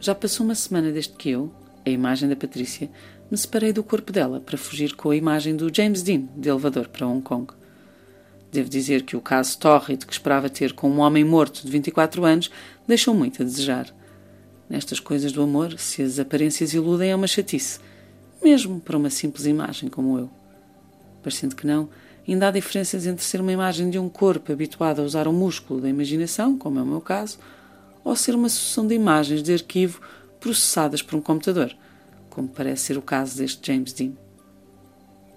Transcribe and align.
Já 0.00 0.14
passou 0.14 0.46
uma 0.46 0.54
semana 0.54 0.92
desde 0.92 1.12
que 1.14 1.30
eu, 1.30 1.52
a 1.84 1.90
imagem 1.90 2.28
da 2.28 2.36
Patrícia, 2.36 2.88
me 3.28 3.36
separei 3.36 3.72
do 3.72 3.82
corpo 3.82 4.12
dela 4.12 4.40
para 4.40 4.56
fugir 4.56 4.94
com 4.94 5.10
a 5.10 5.16
imagem 5.16 5.56
do 5.56 5.74
James 5.74 6.02
Dean 6.02 6.22
de 6.36 6.48
elevador 6.48 6.88
para 6.88 7.06
Hong 7.06 7.20
Kong. 7.20 7.52
Devo 8.52 8.68
dizer 8.68 9.02
que 9.02 9.16
o 9.16 9.20
caso 9.20 9.58
tórrido 9.58 10.06
que 10.06 10.12
esperava 10.12 10.48
ter 10.48 10.72
com 10.72 10.88
um 10.88 11.00
homem 11.00 11.24
morto 11.24 11.64
de 11.64 11.70
24 11.70 12.24
anos 12.24 12.48
deixou 12.86 13.12
muito 13.12 13.42
a 13.42 13.44
desejar. 13.44 13.92
Nestas 14.70 15.00
coisas 15.00 15.32
do 15.32 15.42
amor, 15.42 15.76
se 15.78 16.00
as 16.00 16.20
aparências 16.20 16.72
iludem, 16.72 17.10
é 17.10 17.16
uma 17.16 17.26
chatice, 17.26 17.80
mesmo 18.42 18.80
para 18.80 18.96
uma 18.96 19.10
simples 19.10 19.46
imagem 19.46 19.90
como 19.90 20.16
eu. 20.16 20.30
Parecendo 21.22 21.56
que 21.56 21.66
não, 21.66 21.88
ainda 22.26 22.46
há 22.46 22.50
diferenças 22.52 23.04
entre 23.04 23.24
ser 23.24 23.40
uma 23.40 23.52
imagem 23.52 23.90
de 23.90 23.98
um 23.98 24.08
corpo 24.08 24.52
habituado 24.52 25.02
a 25.02 25.04
usar 25.04 25.26
o 25.26 25.32
músculo 25.32 25.80
da 25.80 25.88
imaginação, 25.88 26.56
como 26.56 26.78
é 26.78 26.82
o 26.82 26.86
meu 26.86 27.00
caso, 27.00 27.38
ou 28.08 28.16
ser 28.16 28.34
uma 28.34 28.48
sucessão 28.48 28.86
de 28.86 28.94
imagens 28.94 29.42
de 29.42 29.52
arquivo 29.52 30.00
processadas 30.40 31.02
por 31.02 31.14
um 31.14 31.20
computador, 31.20 31.76
como 32.30 32.48
parece 32.48 32.84
ser 32.84 32.96
o 32.96 33.02
caso 33.02 33.36
deste 33.36 33.70
James 33.70 33.92
Dean. 33.92 34.12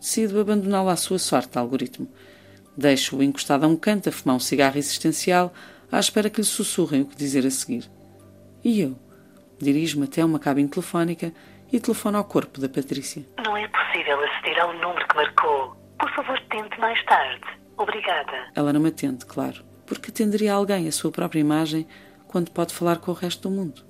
Decido 0.00 0.40
abandoná-lo 0.40 0.88
à 0.88 0.96
sua 0.96 1.20
sorte, 1.20 1.56
algoritmo. 1.56 2.10
Deixo-o 2.76 3.22
encostado 3.22 3.62
a 3.62 3.68
um 3.68 3.76
canto 3.76 4.08
a 4.08 4.12
fumar 4.12 4.34
um 4.34 4.40
cigarro 4.40 4.78
existencial, 4.78 5.54
à 5.92 6.00
espera 6.00 6.28
que 6.28 6.40
lhe 6.40 6.46
sussurrem 6.46 7.02
o 7.02 7.06
que 7.06 7.14
dizer 7.14 7.46
a 7.46 7.50
seguir. 7.50 7.88
E 8.64 8.80
eu? 8.80 8.98
Dirijo-me 9.60 10.06
até 10.06 10.24
uma 10.24 10.40
cabine 10.40 10.68
telefónica 10.68 11.32
e 11.72 11.78
telefono 11.78 12.18
ao 12.18 12.24
corpo 12.24 12.60
da 12.60 12.68
Patrícia. 12.68 13.24
Não 13.44 13.56
é 13.56 13.68
possível 13.68 14.18
aceder 14.24 14.60
ao 14.60 14.72
número 14.72 15.06
que 15.06 15.14
marcou. 15.14 15.76
Por 16.00 16.10
favor, 16.16 16.40
tente 16.50 16.80
mais 16.80 17.00
tarde. 17.04 17.44
Obrigada. 17.78 18.50
Ela 18.56 18.72
não 18.72 18.80
me 18.80 18.88
atende, 18.88 19.24
claro, 19.24 19.64
porque 19.86 20.10
atenderia 20.10 20.52
alguém 20.52 20.88
a 20.88 20.92
sua 20.92 21.12
própria 21.12 21.38
imagem 21.38 21.86
quando 22.36 22.50
pode 22.50 22.74
falar 22.74 22.98
com 22.98 23.12
o 23.12 23.14
resto 23.14 23.48
do 23.48 23.50
mundo. 23.50 23.80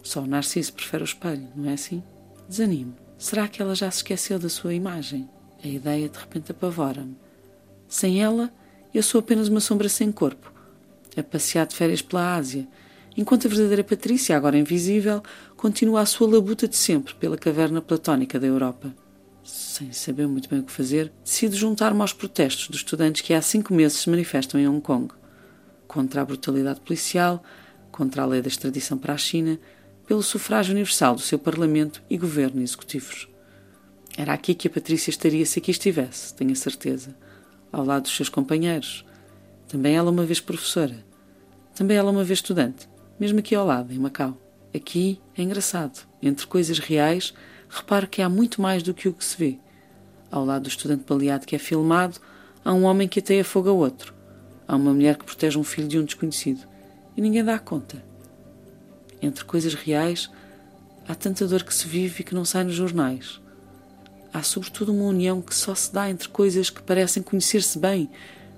Só 0.00 0.20
o 0.20 0.28
Narciso 0.28 0.72
prefere 0.74 1.02
o 1.02 1.04
espelho, 1.04 1.48
não 1.56 1.68
é 1.68 1.72
assim? 1.72 2.04
Desanimo. 2.48 2.94
Será 3.18 3.48
que 3.48 3.60
ela 3.60 3.74
já 3.74 3.90
se 3.90 3.96
esqueceu 3.96 4.38
da 4.38 4.48
sua 4.48 4.72
imagem? 4.72 5.28
A 5.60 5.66
ideia 5.66 6.08
de 6.08 6.16
repente 6.16 6.52
apavora-me. 6.52 7.16
Sem 7.88 8.22
ela, 8.22 8.52
eu 8.94 9.02
sou 9.02 9.18
apenas 9.18 9.48
uma 9.48 9.58
sombra 9.58 9.88
sem 9.88 10.12
corpo, 10.12 10.52
a 11.16 11.22
passear 11.24 11.66
de 11.66 11.74
férias 11.74 12.00
pela 12.00 12.36
Ásia, 12.36 12.68
enquanto 13.16 13.48
a 13.48 13.50
verdadeira 13.50 13.82
Patrícia, 13.82 14.36
agora 14.36 14.56
invisível, 14.56 15.20
continua 15.56 16.02
a 16.02 16.06
sua 16.06 16.30
labuta 16.30 16.68
de 16.68 16.76
sempre 16.76 17.12
pela 17.14 17.36
caverna 17.36 17.82
platónica 17.82 18.38
da 18.38 18.46
Europa. 18.46 18.94
Sem 19.42 19.90
saber 19.90 20.28
muito 20.28 20.48
bem 20.48 20.60
o 20.60 20.62
que 20.62 20.70
fazer, 20.70 21.12
decido 21.24 21.56
juntar-me 21.56 22.02
aos 22.02 22.12
protestos 22.12 22.68
dos 22.68 22.76
estudantes 22.76 23.22
que 23.22 23.34
há 23.34 23.42
cinco 23.42 23.74
meses 23.74 23.98
se 23.98 24.08
manifestam 24.08 24.60
em 24.60 24.68
Hong 24.68 24.80
Kong. 24.80 25.12
Contra 25.88 26.22
a 26.22 26.24
brutalidade 26.24 26.80
policial, 26.80 27.42
contra 27.96 28.22
a 28.22 28.26
lei 28.26 28.42
da 28.42 28.48
extradição 28.48 28.98
para 28.98 29.14
a 29.14 29.18
China, 29.18 29.58
pelo 30.06 30.22
sufrágio 30.22 30.72
universal 30.72 31.14
do 31.14 31.22
seu 31.22 31.38
Parlamento 31.38 32.02
e 32.10 32.18
governo 32.18 32.62
executivos. 32.62 33.26
Era 34.16 34.34
aqui 34.34 34.54
que 34.54 34.68
a 34.68 34.70
Patrícia 34.70 35.10
estaria 35.10 35.44
se 35.46 35.58
aqui 35.58 35.70
estivesse, 35.70 36.34
tenho 36.34 36.52
a 36.52 36.56
certeza, 36.56 37.16
ao 37.72 37.84
lado 37.84 38.02
dos 38.02 38.14
seus 38.14 38.28
companheiros. 38.28 39.04
Também 39.66 39.96
ela 39.96 40.10
uma 40.10 40.24
vez 40.24 40.40
professora. 40.40 41.04
Também 41.74 41.96
ela 41.96 42.10
uma 42.10 42.22
vez 42.22 42.38
estudante, 42.38 42.88
mesmo 43.18 43.38
aqui 43.38 43.54
ao 43.54 43.66
lado, 43.66 43.92
em 43.92 43.98
Macau. 43.98 44.36
Aqui 44.74 45.18
é 45.36 45.42
engraçado. 45.42 46.06
Entre 46.22 46.46
coisas 46.46 46.78
reais, 46.78 47.32
reparo 47.68 48.06
que 48.06 48.20
há 48.20 48.28
muito 48.28 48.60
mais 48.60 48.82
do 48.82 48.94
que 48.94 49.08
o 49.08 49.12
que 49.12 49.24
se 49.24 49.36
vê. 49.36 49.58
Ao 50.30 50.44
lado 50.44 50.64
do 50.64 50.68
estudante 50.68 51.04
baleado 51.08 51.46
que 51.46 51.56
é 51.56 51.58
filmado, 51.58 52.18
há 52.64 52.72
um 52.72 52.84
homem 52.84 53.08
que 53.08 53.20
ateia 53.20 53.44
fogo 53.44 53.70
a 53.70 53.72
outro. 53.72 54.14
Há 54.68 54.76
uma 54.76 54.92
mulher 54.92 55.16
que 55.16 55.24
protege 55.24 55.58
um 55.58 55.64
filho 55.64 55.88
de 55.88 55.98
um 55.98 56.04
desconhecido. 56.04 56.75
E 57.16 57.20
ninguém 57.20 57.42
dá 57.42 57.58
conta. 57.58 58.02
Entre 59.22 59.44
coisas 59.44 59.74
reais, 59.74 60.30
há 61.08 61.14
tanta 61.14 61.46
dor 61.46 61.62
que 61.62 61.74
se 61.74 61.86
vive 61.86 62.20
e 62.20 62.24
que 62.24 62.34
não 62.34 62.44
sai 62.44 62.64
nos 62.64 62.74
jornais. 62.74 63.40
Há 64.32 64.42
sobretudo 64.42 64.92
uma 64.92 65.04
união 65.04 65.40
que 65.40 65.54
só 65.54 65.74
se 65.74 65.92
dá 65.92 66.10
entre 66.10 66.28
coisas 66.28 66.68
que 66.68 66.82
parecem 66.82 67.22
conhecer-se 67.22 67.78
bem, 67.78 68.10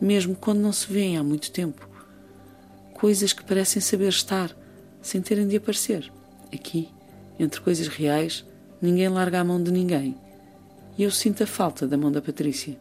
mesmo 0.00 0.34
quando 0.34 0.58
não 0.58 0.72
se 0.72 0.92
vêem 0.92 1.16
há 1.16 1.22
muito 1.22 1.52
tempo. 1.52 1.88
Coisas 2.94 3.32
que 3.32 3.44
parecem 3.44 3.80
saber 3.80 4.08
estar, 4.08 4.54
sem 5.00 5.22
terem 5.22 5.46
de 5.46 5.56
aparecer. 5.56 6.12
Aqui, 6.52 6.88
entre 7.38 7.60
coisas 7.60 7.86
reais, 7.86 8.44
ninguém 8.82 9.08
larga 9.08 9.40
a 9.40 9.44
mão 9.44 9.62
de 9.62 9.70
ninguém. 9.70 10.16
E 10.98 11.04
eu 11.04 11.10
sinto 11.10 11.44
a 11.44 11.46
falta 11.46 11.86
da 11.86 11.96
mão 11.96 12.10
da 12.10 12.20
Patrícia. 12.20 12.76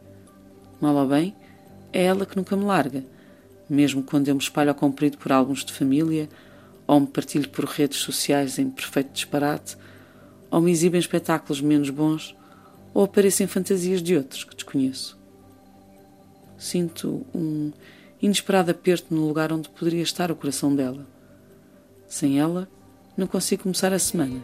Mal 0.81 0.96
ou 0.96 1.07
bem, 1.07 1.36
é 1.94 2.03
ela 2.03 2.25
que 2.25 2.36
nunca 2.36 2.57
me 2.57 2.66
larga, 2.66 3.03
mesmo 3.69 4.03
quando 4.03 4.28
eu 4.28 4.35
me 4.35 4.41
espalho 4.41 4.69
ao 4.69 4.75
comprido 4.75 5.18
por 5.18 5.31
álbuns 5.31 5.63
de 5.63 5.72
família, 5.72 6.28
ou 6.88 7.00
me 7.00 7.07
partilho 7.07 7.47
por 7.50 7.66
redes 7.66 8.00
sociais 8.00 8.57
em 8.57 8.69
perfeito 8.69 9.12
disparate, 9.13 9.78
ou 10.50 10.59
me 10.59 10.72
exibo 10.72 10.96
em 10.96 11.00
espetáculos 11.00 11.62
menos 11.62 11.90
bons, 11.90 12.35
ou 12.94 13.03
apareço 13.03 13.44
em 13.44 13.47
fantasias 13.47 14.02
de 14.02 14.18
outros 14.18 14.44
que 14.44 14.56
desconheço. 14.56 15.18
Sinto 16.57 17.25
um 17.34 17.72
inesperado 18.22 18.72
aperto 18.72 19.13
no 19.13 19.28
lugar 19.28 19.53
onde 19.53 19.69
poderia 19.69 20.01
estar 20.01 20.31
o 20.31 20.36
coração 20.36 20.75
dela. 20.75 21.07
Sem 22.07 22.40
ela, 22.40 22.68
não 23.16 23.28
consigo 23.28 23.63
começar 23.63 23.94
a 23.94 24.00
semana, 24.00 24.44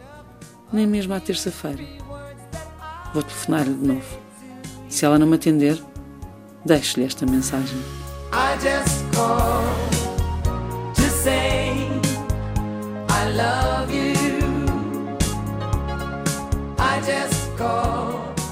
nem 0.72 0.86
mesmo 0.86 1.12
à 1.12 1.20
terça-feira. 1.20 1.82
Vou 3.12 3.22
telefonar-lhe 3.22 3.74
de 3.74 3.86
novo. 3.86 4.20
Se 4.88 5.04
ela 5.04 5.18
não 5.18 5.26
me 5.26 5.34
atender, 5.34 5.82
deixo-lhe 6.64 7.04
esta 7.04 7.26
mensagem. 7.26 8.05
I 8.38 8.58
just 8.58 9.10
called 9.12 9.92
to 10.94 11.02
say 11.02 11.88
I 13.08 13.30
love 13.30 13.90
you. 13.90 14.42
I 16.78 17.00
just 17.00 17.56
called. 17.56 18.45